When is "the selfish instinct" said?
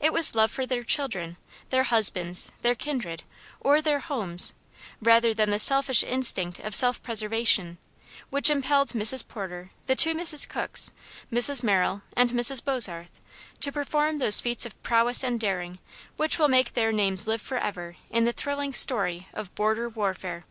5.50-6.58